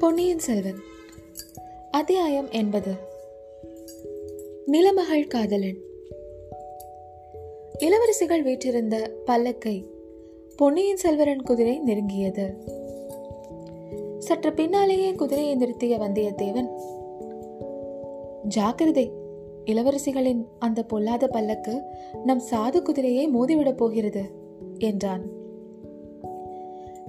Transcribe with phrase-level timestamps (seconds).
[0.00, 0.78] பொன்னியின் செல்வன்.
[1.90, 2.92] அத்தியாயம் என்பது.
[4.66, 5.76] நிலமகள் காதலன்.
[7.78, 9.84] இளவரசிகள் வீற்றிருந்த பல்லக்கை
[10.56, 12.54] பொன்னியின் செல்வரன் குதிரை நெருங்கியது.
[14.18, 16.68] சற்று பின்னாலேயே குதிரையை நிறுத்திய வந்தியத்தேவன்
[18.42, 19.12] ஜாக்கிரதை
[19.64, 21.82] இளவரசிகளின் அந்த பொல்லாத பல்லக்கு
[22.24, 24.22] நம் சாது குதிரையை மோதிவிடப் போகிறது
[24.78, 25.26] என்றான்.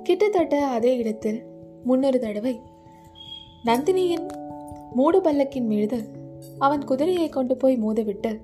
[0.03, 1.43] கிட்டத்தட்ட அதே இடத்தில்
[1.84, 2.70] முன்னொரு தடவை
[3.65, 4.27] நந்தினியின்
[4.93, 5.97] மூடு பல்லக்கின் மீது
[6.59, 8.39] அவன் குதிரையை கொண்டு போய் மோதுவிட்டு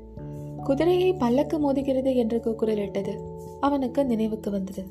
[0.64, 3.14] குதிரையை பல்லக்கு மோதுகிறது என்று கூக்குரலிட்டது.
[3.60, 4.84] அவனுக்கு நினைவுக்கு வந்தது.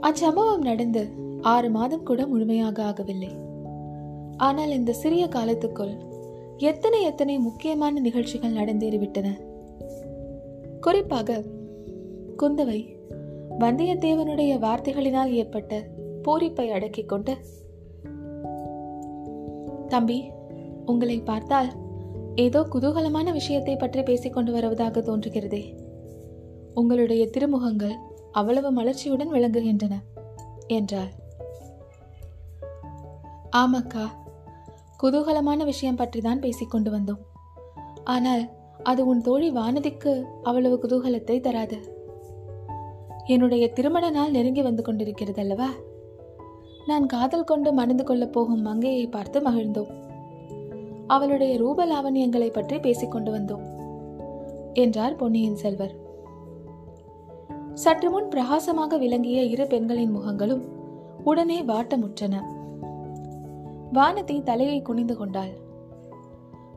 [0.00, 1.08] அச்சம்பவம் நடந்து
[1.40, 3.30] ஆறு மாதம் கூட முழுமையாக ஆகவில்லை.
[4.36, 5.94] ஆனால் இந்த சிறிய காலத்துக்குள்
[6.56, 9.28] எத்தனை எத்தனை முக்கியமான நிகழ்ச்சிகள் நடந்தேறிவிட்டன.
[10.80, 11.42] குறிப்பாக
[12.38, 12.80] குந்தவை
[13.58, 15.82] வந்தியத்தேவனுடைய வார்த்தைகளினால் ஏற்பட்ட
[16.22, 17.36] பூரிப்பை அடக்கிக் கொண்டு
[19.88, 20.18] தம்பி
[20.86, 21.70] உங்களை பார்த்தால்
[22.34, 25.62] ஏதோ குதூகலமான விஷயத்தை பற்றி பேசிக்கொண்டு வருவதாக தோன்றுகிறதே.
[26.74, 27.96] உங்களுடைய திருமுகங்கள்
[28.32, 29.94] அவ்வளவு மலர்ச்சியுடன் விளங்குகின்றன
[30.68, 31.12] என்றார்
[33.56, 34.06] ஆமாக்கா
[35.02, 37.22] குதூகலமான விஷயம் பற்றி தான் பேசிக் கொண்டு வந்தோம்.
[38.04, 38.42] ஆனால்
[38.82, 41.78] அது உன் தோழி வானதிக்கு அவ்வளவு குதூகலத்தை தராது.
[43.26, 45.68] என்னுடைய திருமண நாள் நெருங்கி வந்து கொண்டிருக்கிறது அல்லவா
[46.88, 49.90] நான் காதல் கொண்டு மணந்து கொள்ளப் போகும் மங்கையை பார்த்து மகிழ்ந்தோம்.
[51.06, 53.64] அவளுடைய ரூப லாவண்யங்களை பற்றி பேசிக் கொண்டு வந்தோம்
[54.74, 55.94] என்றார் பொன்னியின் செல்வர்.
[57.74, 60.64] சற்று முன் பிரகாசமாக விளங்கிய இரு பெண்களின் முகங்களும்
[61.24, 62.34] உடனே வாட்டமுற்றன.
[63.92, 65.54] வானதி தலையை குனிந்து கொண்டாள்.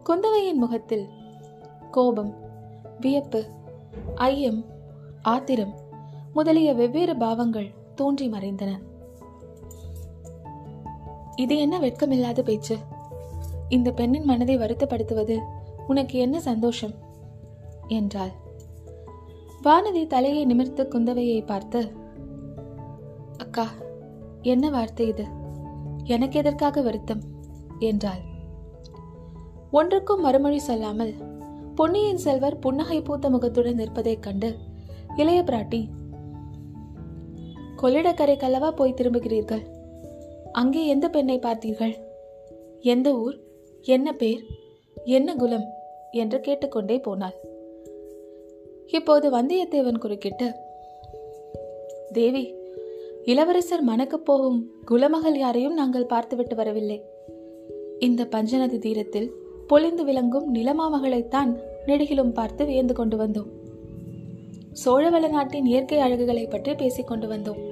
[0.09, 1.07] குந்தவையின் முகத்தில்
[1.91, 2.33] கோபம்
[2.99, 3.43] வியப்பு
[4.15, 4.61] ஐயம்
[5.21, 5.73] ஆத்திரம்
[6.33, 8.71] முதலிய வெவ்வேறு பாவங்கள் தோன்றி மறைந்தன.
[11.35, 12.77] இது என்ன வெட்கமில்லாத பேச்சு?
[13.69, 15.39] இந்த பெண்ணின் மனதை வருத்தப்படுத்துவது
[15.87, 16.91] உனக்கு என்ன சந்தோஷம்?
[17.87, 18.31] என்றாள்.
[19.63, 21.91] வானதி தலையை நிமிர்த்த குந்தவையை பார்த்து
[23.37, 23.67] அக்கா
[24.41, 25.25] என்ன வார்த்தை இது?
[26.03, 27.21] எனக்கு எதற்காக வருத்தம்?
[27.79, 28.21] என்றாள்.
[29.71, 31.13] ஒன்றுக்கும் மறுமொழி சொல்லாமல்
[31.75, 34.57] பொன்னியின் செல்வர் புன்னகை பூத்த முகத்துடன் நிற்பதைக் கண்டு
[35.15, 35.89] இளைய பிராட்டி
[37.77, 39.79] கொள்ளிடக்கரைக்கல்லவா போய் திரும்புகிறீர்கள்?
[40.51, 41.93] அங்கே எந்த பெண்ணை பார்த்தீர்கள்?
[42.81, 43.37] எந்த ஊர்?
[43.81, 44.45] என்ன பேர்?
[45.05, 45.65] என்ன குலம்?
[46.11, 47.33] என்று கேட்டுக்கொண்டே போனாள்.
[48.87, 50.53] இப்போது வந்தியத்தேவன் குறுக்கிட்டு
[52.11, 52.53] தேவி
[53.25, 57.03] இளவரசர் மணக்கப் போகும் குலமகள் யாரையும் நாங்கள் பார்த்துவிட்டு வரவில்லை.
[57.99, 59.33] இந்த பஞ்சநதி தீரத்தில்
[59.67, 63.49] பொழிந்து விளங்கும் நிலமாமகளைத்தான் நெடுகிலும் பார்த்து வியந்து கொண்டு வந்தோம்.
[64.85, 67.69] சோழவள நாட்டின் இயற்கை அழகுகளை பற்றி பேசிக் கொண்டு வந்தோம்.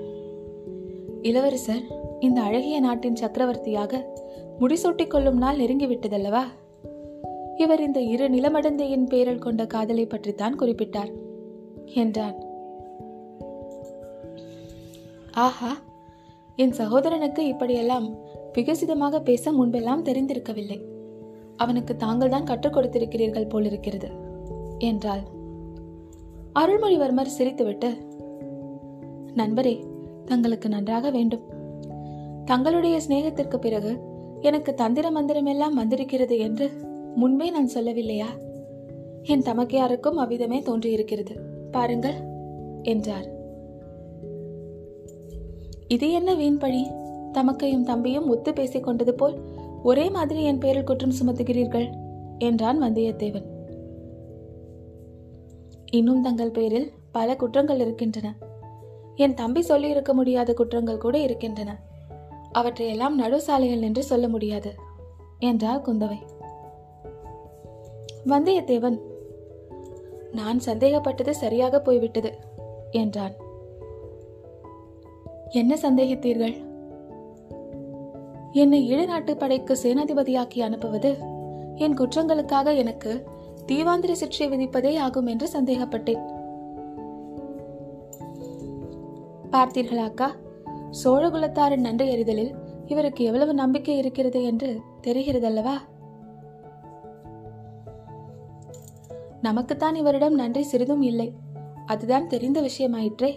[1.22, 4.02] இளவரசர் இந்த அழகிய நாட்டின் சக்கரவர்த்தியாக
[4.60, 6.42] முடிசூட்டிக் கொள்ளும் நாள் நெருங்கிவிட்டதல்லவா?
[7.56, 11.12] இவர் இந்த இரு நிலமடந்தையின் பேரல் கொண்ட காதலை பற்றித்தான் குறிப்பிட்டார்
[11.86, 12.36] என்றான்.
[15.32, 15.78] ஆஹா
[16.56, 18.08] என் சகோதரனுக்கு இப்படியெல்லாம்
[18.54, 20.80] விகசிதமாக பேச முன்பெல்லாம் தெரிந்திருக்கவில்லை.
[21.58, 24.10] அவனுக்கு தாங்கள் தான் கற்றுக் கொடுத்திருக்கிறீர்கள் போலிருக்கிறது
[24.80, 25.24] என்றாள்.
[26.60, 27.92] அருள்மொழிவர்மர் சிரித்துவிட்டு
[29.34, 29.76] நண்பரே
[30.26, 31.58] தங்களுக்கு நன்றாக வேண்டும்.
[32.50, 33.98] தங்களுடைய சிநேகத்திற்கு பிறகு
[34.42, 36.72] எனக்கு தந்திர மந்திரம் எல்லாம் வந்திருக்கிறது என்று
[37.16, 38.26] முன்பே நான் சொல்லவில்லையா?
[39.24, 41.34] என் தமக்கையாருக்கும் அவ்விதமே தோன்றியிருக்கிறது.
[41.72, 42.14] பாருங்கள்
[42.82, 43.28] என்றார்.
[45.88, 46.88] இது என்ன வீண் பழி
[47.34, 49.38] தமக்கையும் தம்பியும் ஒத்து பேசிக் கொண்டது போல்
[49.84, 51.88] ஒரே மாதிரி என் பேரில் குற்றம் சுமத்துகிறீர்கள்
[52.40, 53.46] என்றான் வந்தியத்தேவன்.
[55.92, 58.36] இன்னும் தங்கள் பேரில் பல குற்றங்கள் இருக்கின்றன.
[59.16, 61.88] என் தம்பி சொல்லியிருக்க முடியாத குற்றங்கள் கூட இருக்கின்றன.
[62.52, 64.76] அவற்றையெல்லாம் நடு சாலைகள் என்று சொல்ல முடியாது
[65.40, 66.18] என்றார் குந்தவை.
[68.26, 69.02] வந்தியத்தேவன்
[70.32, 72.38] நான் சந்தேகப்பட்டது சரியாக போய்விட்டது
[72.92, 73.36] என்றான்.
[75.50, 76.56] என்ன சந்தேகித்தீர்கள்?
[78.52, 81.18] என்னை ஈழநாட்டு படைக்கு சேனாதிபதியாக்கி அனுப்புவது
[81.76, 83.26] என் குற்றங்களுக்காக எனக்கு
[83.68, 86.22] தீவாந்திர சிற்றை விதிப்பதே ஆகும் என்று சந்தேகப்பட்டேன்.
[89.52, 90.32] பார்த்தீர்களா அக்கா
[91.04, 92.56] சோழகுலத்தாரின் நன்றி எறிதலில்
[92.86, 95.72] இவருக்கு எவ்வளவு நம்பிக்கை இருக்கிறது என்று தெரிகிறதல்லவா?
[99.42, 101.34] நமக்குத்தான் இவரிடம் நன்றி சிறிதும் இல்லை.
[101.86, 103.36] அதுதான் தெரிந்த விஷயமாயிற்றே.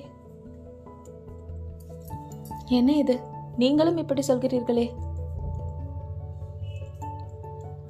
[2.67, 3.19] என்ன இது?
[3.57, 4.91] நீங்களும் இப்படி சொல்கிறீர்களே?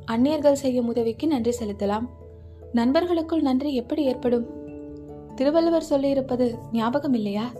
[0.05, 2.09] அந்நியர்கள் செய்யும் உதவிக்கு நன்றி செலுத்தலாம்.
[2.73, 4.47] நண்பர்களுக்குள் நன்றி எப்படி ஏற்படும்?
[5.35, 7.51] திருவள்ளுவர் சொல்லியிருப்பது ஞாபகம் இல்லையா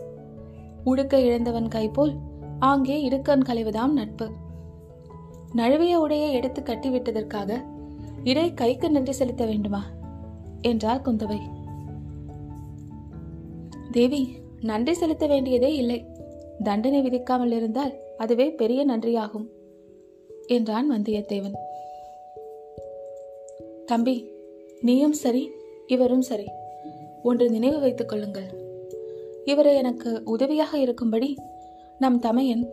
[0.83, 2.15] உடுக்க இழந்தவன் கைபோல்
[2.59, 4.29] ஆங்கே இடுக்கண் களைவுதாம் நட்பு.
[5.55, 7.63] நழுவிய உடையை எடுத்து கட்டிவிட்டதற்காக
[8.23, 9.85] இடை கைக்கு நன்றி செலுத்த வேண்டுமா?
[10.61, 11.39] என்றார் குந்தவை.
[13.91, 16.05] தேவி நன்றி செலுத்த வேண்டியதே இல்லை.
[16.63, 19.47] தண்டனை விதிக்காமல் இருந்தால் அதுவே பெரிய நன்றியாகும்
[20.47, 21.55] என்றான் வந்தியத்தேவன்.
[23.85, 24.31] தம்பி
[24.81, 25.51] நீயும் சரி
[25.87, 26.47] இவரும் சரி.
[27.23, 28.62] ஒன்று நினைவு வைத்துக் கொள்ளுங்கள்.
[29.45, 31.35] இவரை எனக்கு உதவியாக இருக்கும்படி
[31.99, 32.69] நம் தமையன்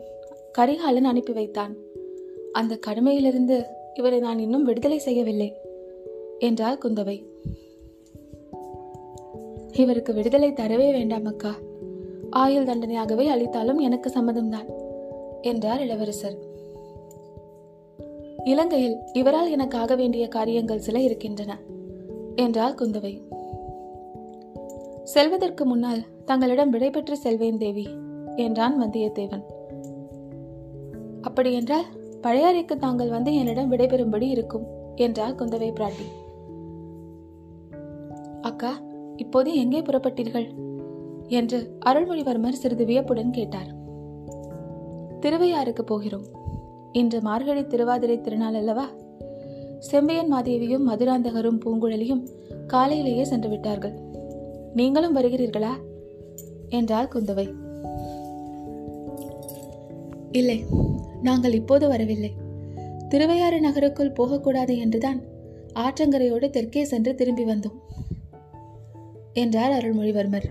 [0.52, 1.76] கரிகாலன் அனுப்பி வைத்தான்.
[2.52, 3.62] அந்த கடுமையிலிருந்து
[3.94, 5.54] இவரை நான் இன்னும் விடுதலை செய்யவில்லை
[6.38, 7.24] என்றார் குந்தவை.
[9.72, 11.54] இவருக்கு விடுதலை தரவே வேண்டாம் அக்கா.
[12.30, 14.68] ஆயுள் தண்டனையாகவே அளித்தாலும் எனக்கு சம்மதம்தான்
[15.40, 16.36] என்றார் இளவரசர்.
[18.44, 21.58] இலங்கையில் இவரால் எனக்கு ஆக வேண்டிய காரியங்கள் சில இருக்கின்றன
[22.36, 23.22] என்றார் குந்தவை.
[25.04, 27.88] செல்வதற்கு முன்னால் தங்களிடம் விடைபெற்று செல்வேன் தேவி
[28.36, 29.42] என்றான் வந்தியத்தேவன்.
[31.20, 31.84] அப்படியென்றால்
[32.22, 34.66] பழையாறைக்கு தாங்கள் வந்து என்னிடம் விடைபெறும்படி இருக்கும்
[34.96, 36.06] என்றார் குந்தவை பிராட்டி.
[38.40, 38.80] அக்கா
[39.16, 40.46] இப்போது எங்கே புறப்பட்டீர்கள்?
[41.28, 43.74] என்று அருள்மொழிவர்மர் சிறிது வியப்புடன் கேட்டார்.
[45.20, 46.26] திருவையாறுக்கு போகிறோம்.
[46.92, 48.88] இன்று மார்கழி திருவாதிரை திருநாள் அல்லவா?
[49.92, 52.26] செம்பையன் மாதேவியும் மதுராந்தகரும் பூங்குழலியும்
[52.66, 53.98] காலையிலேயே சென்று விட்டார்கள்.
[54.74, 55.74] நீங்களும் வருகிறீர்களா?
[56.70, 57.54] என்றார் குந்தவை.
[60.32, 60.64] இல்லை
[61.22, 62.32] நாங்கள் இப்போது வரவில்லை.
[63.08, 65.20] திருவையாறு நகருக்குள் போகக்கூடாது என்றுதான்
[65.74, 67.78] ஆற்றங்கரையோடு தெற்கே சென்று திரும்பி வந்தோம்
[69.32, 70.46] என்றார் அருள்மொழிவர்மர்.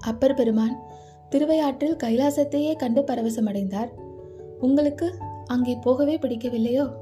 [0.00, 0.82] அப்பர் பெருமான்
[1.30, 3.90] திருவையாற்றில் கைலாசத்தையே கண்டு பரவசமடைந்தார்.
[4.58, 5.14] உங்களுக்கு
[5.46, 7.01] அங்கே போகவே பிடிக்கவில்லையோ?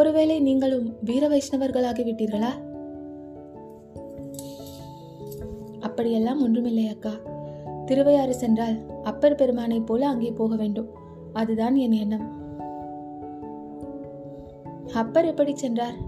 [0.00, 2.50] ஒருவேளை நீங்களும் வீர வைஷ்ணவர்களாகிவிட்டீர்களா?
[5.80, 7.10] அப்படியெல்லாம் ஒன்றுமில்லை அக்கா.
[7.86, 10.88] திருவையாறு சென்றால் அப்பர் பெருமானைப் போல அங்கே போக வேண்டும்.
[11.32, 12.26] அதுதான் என் எண்ணம்.
[14.94, 15.98] அப்பர் எப்படி சென்றார்?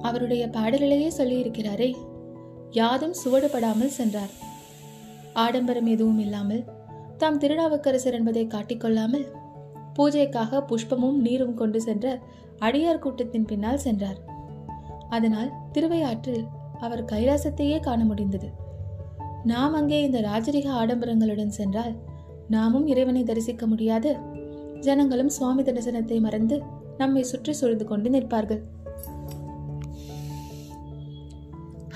[0.00, 1.94] அவருடைய பாடலிலேயே சொல்லியிருக்கிறாரே
[2.70, 4.32] யாதும் சுவடுபடாமல் சென்றார்.
[5.34, 6.64] ஆடம்பரம் எதுவும் இல்லாமல்
[7.18, 9.26] தாம் திருநாவுக்கரசர் என்பதை காட்டிக்கொள்ளாமல்
[9.96, 12.06] பூஜைக்காக புஷ்பமும் நீரும் கொண்டு சென்ற
[12.58, 14.18] அடியார் கூட்டத்தின் பின்னால் சென்றார்.
[15.08, 16.44] அதனால் திருவையாற்றில்
[16.80, 18.48] அவர் கைலாசத்தையே காண முடிந்தது.
[19.44, 21.94] நாம் அங்கே இந்த ராஜரிக ஆடம்பரங்களுடன் சென்றால்
[22.48, 24.10] நாமும் இறைவனை தரிசிக்க முடியாது.
[24.80, 26.62] ஜனங்களும் சுவாமி தரிசனத்தை மறந்து
[26.98, 28.62] நம்மை சுற்றி சுழிந்து கொண்டு நிற்பார்கள்.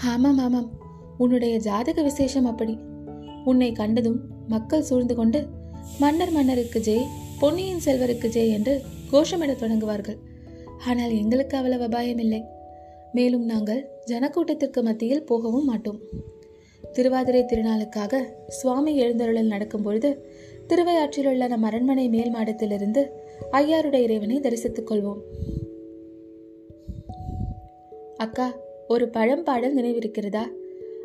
[0.04, 0.68] ஆமாம் ஆமாம்.
[1.18, 2.78] உன்னுடைய ஜாதக விசேஷம் அப்படி.
[3.44, 5.40] உன்னை கண்டதும் மக்கள் சூழ்ந்து கொண்டு
[5.98, 7.06] மன்னர் மன்னருக்கு ஜெய்
[7.40, 8.80] பொன்னியின் செல்வருக்கு ஜெய் என்று
[9.12, 10.16] கோஷமிடத் தொடங்குவார்கள்.
[10.86, 12.44] ஆனால் எங்களுக்கு அவ்வளவு அபாயம் இல்லை
[13.12, 16.00] மேலும் நாங்கள் ஜனக்கூட்டத்திற்கு மத்தியில் போகவும் மாட்டோம்.
[16.92, 20.30] திருவாதிரை திருநாளுக்காக சுவாமி எழுந்தருளல் நடக்கும் பொழுது
[20.66, 23.06] திருவையாற்றில் உள்ள நம் அரண்மனை மேல் மாடத்திலிருந்து
[23.52, 25.20] ஐயாருடைய இறைவனை தரிசித்துக் கொள்வோம்.
[28.16, 28.56] அக்கா
[28.88, 30.46] ஒரு பழம்பாடல் நினைவிருக்கிறதா?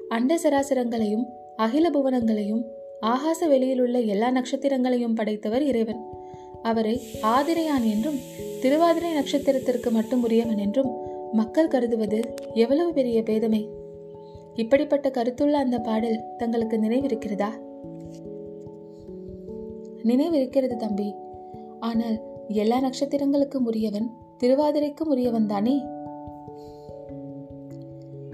[0.10, 2.64] அண்ட சராசரங்களையும் அகில புவனங்களையும்
[3.02, 6.15] ஆகாச வெளியில் உள்ள எல்லா நட்சத்திரங்களையும் படைத்தவர் இறைவன்.
[6.66, 8.20] அவரை ஆதிரையான் என்றும்
[8.62, 10.92] திருவாதிரை நட்சத்திரத்திற்கு மட்டும் உரியவன் என்றும்
[11.32, 12.20] மக்கள் கருதுவது
[12.54, 13.70] எவ்வளவு பெரிய பேதமை?
[14.56, 17.50] இப்படிப்பட்ட கருத்துள்ள அந்த பாடல் தங்களுக்கு நினைவிருக்கிறதா?
[20.04, 21.16] நினைவிருக்கிறது தம்பி.
[21.80, 24.12] ஆனால் எல்லா நட்சத்திரங்களுக்கும் உரியவன்
[24.44, 25.84] திருவாதிரைக்கும் உரியவன் தானே?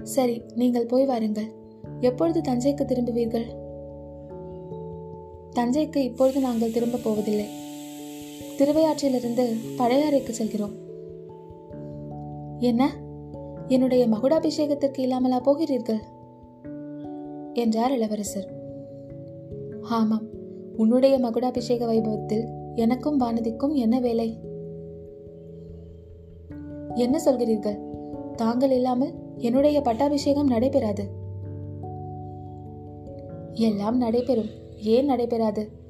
[0.02, 1.50] சரி நீங்கள் போய் வாருங்கள்.
[2.00, 3.48] எப்பொழுது தஞ்சைக்கு திரும்புவீர்கள்?
[5.54, 7.60] தஞ்சைக்கு இப்பொழுது நாங்கள் திரும்ப போவதில்லை.
[8.62, 10.72] திருவையாற்றிலிருந்து பழையாறைக்கு செல்கிறோம்.
[12.58, 12.90] என்ன?
[13.66, 15.98] என்னுடைய மகுடாபிஷேகத்திற்கு இல்லாமலா போகிறீர்கள்?
[17.52, 18.48] என்றார் இளவரசர்.
[19.82, 20.22] ஆமாம்
[20.76, 24.38] உன்னுடைய மகுடாபிஷேக வைபவத்தில் எனக்கும் வானதிக்கும் என்ன வேலை?
[26.94, 27.78] என்ன சொல்கிறீர்கள்?
[28.36, 31.04] தாங்கள் இல்லாமல் என்னுடைய பட்டாபிஷேகம் நடைபெறாது.
[33.52, 34.50] எல்லாம் நடைபெறும்
[34.82, 35.80] ஏன் நடைபெறாது?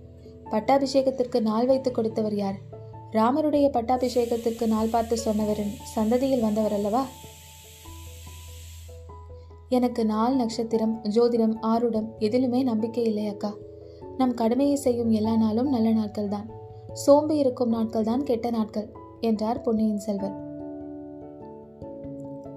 [0.52, 2.58] பட்டாபிஷேகத்திற்கு நாள் வைத்து கொடுத்தவர் யார்?
[3.12, 7.02] ராமருடைய பட்டாபிஷேகத்திற்கு நாள் பார்த்து சொன்னவரின் சந்ததியில் வந்தவர் அல்லவா
[9.68, 13.50] எனக்கு நாள் நட்சத்திரம் ஜோதிடம் ஆருடம் எதிலுமே நம்பிக்கை இல்லை அக்கா.
[14.16, 16.48] நம் கடமையை செய்யும் எல்லா நாளும் நல்ல நாட்கள் தான்.
[16.92, 18.88] சோம்பு இருக்கும் நாட்கள் தான் கெட்ட நாட்கள்
[19.20, 20.36] என்றார் பொன்னியின் செல்வர்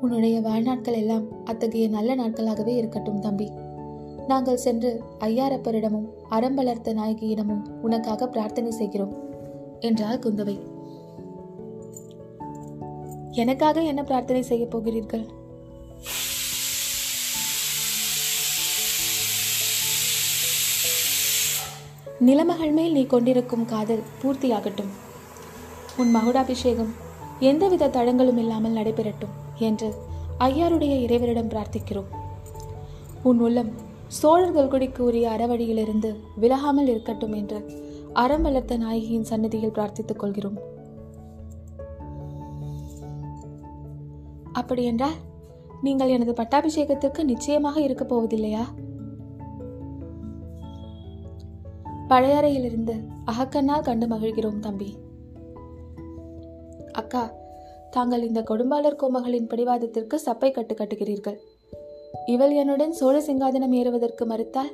[0.01, 3.47] உன்னுடைய வாழ்நாட்கள் எல்லாம் அத்தகைய நல்ல நாட்களாகவே இருக்கட்டும் தம்பி.
[4.27, 9.13] நாங்கள் சென்று ஐயாரப்பரிடமும் அறம்பளர்த்த நாயகியிடமும் உனக்காக பிரார்த்தனை செய்கிறோம்
[9.79, 10.59] என்றார் குந்தவை.
[13.31, 15.25] எனக்காக என்ன பிரார்த்தனை செய்ய போகிறீர்கள்?
[22.19, 24.91] நிலமகள் மேல் நீ கொண்டிருக்கும் காதல் பூர்த்தியாகட்டும்.
[25.97, 26.93] உன் மகுடாபிஷேகம்
[27.39, 29.93] எந்தவித தடங்களும் இல்லாமல் நடைபெறட்டும் என்று
[30.39, 32.09] ஐயாருடைய இறைவரிடம் பிரார்த்திக்கிறோம்.
[33.23, 37.59] உன் உள்ளம் சோழர்கள் குடிக்கு உரிய அறவழியிலிருந்து விலகாமல் இருக்கட்டும் என்று
[38.13, 40.57] அறம் வளர்த்த நாயகியின் சன்னதியில் பிரார்த்தித்துக் கொள்கிறோம்.
[44.53, 45.17] அப்படியென்றால்
[45.81, 48.63] நீங்கள் எனது பட்டாபிஷேகத்திற்கு நிச்சயமாக இருக்கப் போவதில்லையா?
[52.09, 52.95] பழையறையிலிருந்து
[53.25, 54.97] அகக்கண்ணால் கண்டு மகிழ்கிறோம் தம்பி.
[56.91, 57.31] அக்கா
[57.91, 61.37] தாங்கள் இந்த கொடும்பாளர் கோமகளின் பிடிவாதத்திற்கு சப்பை கட்டு கட்டுகிறீர்கள்.
[62.25, 64.71] இவள் என்னுடன் சோழ சிங்காதனம் ஏறுவதற்கு மறுத்தால்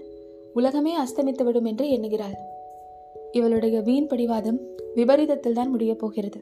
[0.53, 2.35] உலகமே அஸ்தமித்துவிடும் என்று எண்ணுகிறாள்.
[3.31, 4.59] இவளுடைய வீண் பிடிவாதம்
[4.95, 6.39] விபரீதத்தில் தான் முடியப் போகிறது.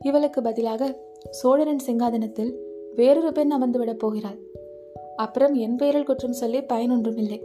[0.00, 0.96] இவளுக்கு பதிலாக
[1.30, 2.52] சோழரின் சிங்காதனத்தில்
[2.94, 4.38] வேறொரு பெண் அமர்ந்துவிடப் போகிறாள்.
[5.16, 7.42] அப்புறம் என் பெயரில் குற்றம் சொல்லி பயனொன்றும் இல்லை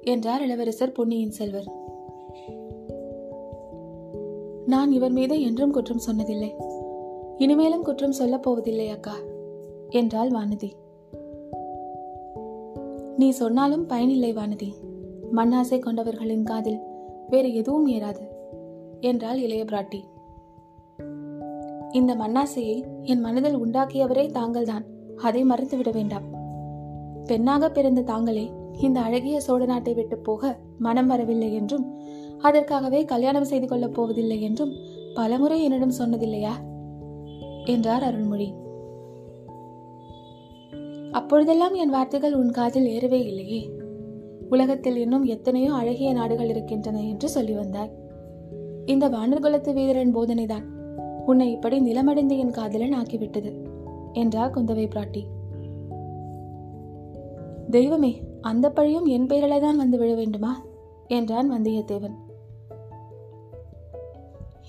[0.00, 1.68] என்றார் இளவரசர் பொன்னியின் செல்வர்.
[4.66, 6.52] நான் இவர் மீது என்றும் குற்றம் சொன்னதில்லை.
[7.36, 9.14] இனிமேலும் குற்றம் சொல்லப் போவதில்லை அக்கா
[9.88, 10.70] என்றாள் வானதி.
[13.16, 14.72] நீ சொன்னாலும் பயனில்லை வானதி.
[15.32, 16.78] மண்ணாசை கொண்டவர்களின் காதில்
[17.28, 18.20] வேறு எதுவும் ஏறாது
[19.00, 20.00] என்றாள் இளைய பிராட்டி.
[21.90, 24.84] இந்த மண்ணாசையை என் மனதில் உண்டாக்கியவரே தாங்கள்தான்.
[25.16, 26.22] அதை மறந்துவிட வேண்டாம்.
[27.24, 32.00] பெண்ணாக பிறந்த தாங்களே இந்த அழகிய சோழ நாட்டை விட்டு போக மனம் வரவில்லை என்றும்
[32.38, 34.72] அதற்காகவே கல்யாணம் செய்து கொள்ளப் போவதில்லை என்றும்
[35.14, 36.50] பலமுறை என்னிடம் சொன்னதில்லையா?
[37.64, 38.52] என்றார் அருள்மொழி
[41.16, 43.70] அப்பொழுதெல்லாம் என் வார்த்தைகள் உன் காதில் ஏறவே இல்லையே.
[44.50, 47.92] உலகத்தில் இன்னும் எத்தனையோ அழகிய நாடுகள் இருக்கின்றன என்று சொல்லி வந்தாய்.
[48.84, 50.66] இந்த வானர்குலத்து வீரரின் போதனைதான்
[51.26, 53.52] உன்னை இப்படி நிலமடைந்து என் காதலன் ஆக்கிவிட்டது
[54.12, 55.22] என்றார் குந்தவை பிராட்டி.
[57.70, 60.64] தெய்வமே அந்த பழியும் என் பெயரில தான் வந்து விழ வேண்டுமா?
[61.06, 62.16] என்றான் வந்தியத்தேவன்.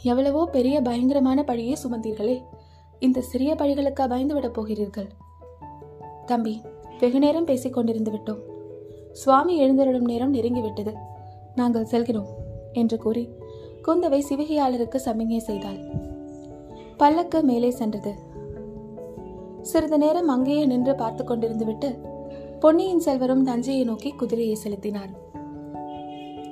[0.01, 2.39] எவ்வளவோ பெரிய பயங்கரமான பழியை சுமந்தீர்களே
[2.99, 5.07] இந்த சிறிய பழிகளுக்கா பயந்து விடப் போகிறீர்கள்.
[6.27, 6.61] தம்பி
[6.99, 8.41] வெகு நேரம் பேசிக் கொண்டிருந்து விட்டோம்.
[9.11, 10.93] சுவாமி எழுந்தருளும் நேரம் நெருங்கிவிட்டது
[11.55, 12.29] நாங்கள் செல்கிறோம்
[12.73, 13.29] என்று கூறி
[13.87, 15.79] குந்தவை சிவிகையாளருக்கு சமிகை செய்தாள்.
[16.97, 18.13] பல்லக்கு மேலே சென்றது.
[19.61, 21.89] சிறிது நேரம் அங்கேயே நின்று பார்த்து கொண்டிருந்து விட்டு
[22.59, 25.09] பொன்னியின் செல்வரும் தஞ்சையை நோக்கி குதிரையை செலுத்தினார்.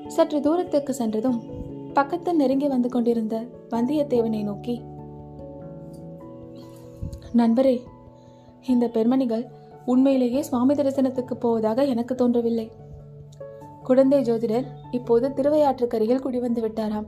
[0.08, 1.44] சற்று தூரத்துக்கு சென்றதும்
[1.94, 3.36] பக்கத்தில் நெருங்கி வந்து கொண்டிருந்த
[3.70, 4.76] வந்தியத்தேவனை நோக்கி
[7.34, 7.76] நண்பரே
[8.68, 9.46] இந்த பெண்மணிகள்
[9.86, 12.72] உண்மையிலேயே சுவாமி தரிசனத்துக்கு போவதாக எனக்கு தோன்றவில்லை.
[13.84, 17.08] குழந்தை ஜோதிடர் இப்போது திருவையாற்றுக்கரையில் குடிவந்து விட்டாராம்.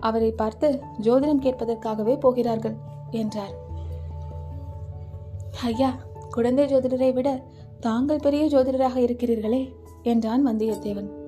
[0.00, 2.74] அவரை பார்த்து ஜோதிடம் கேட்பதற்காகவே போகிறார்கள்
[3.10, 3.54] என்றார்.
[5.62, 5.90] ஐயா
[6.30, 7.42] குழந்தை ஜோதிடரை விட
[7.80, 9.62] தாங்கள் பெரிய ஜோதிடராக இருக்கிறீர்களே
[10.02, 11.21] என்றான் வந்தியத்தேவன்.